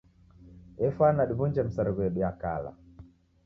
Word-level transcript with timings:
Efwana 0.85 1.23
diw'unje 1.29 1.61
misarigho 1.67 2.01
yedu 2.05 2.19
ya 2.23 2.31
kala. 2.41 2.71